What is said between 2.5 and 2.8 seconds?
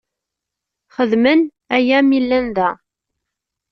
da.